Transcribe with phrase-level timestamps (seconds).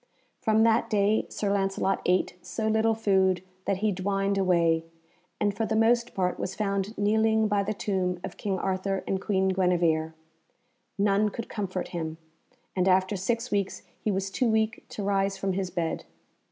[0.41, 4.83] From that day Sir Lancelot ate so little food that he dwined away,
[5.39, 9.21] and for the most part was found kneeling by the tomb of King Arthur and
[9.21, 10.15] Queen Guenevere.
[10.97, 12.17] None could comfort him,
[12.75, 16.05] and after six weeks he was too weak to rise from his bed.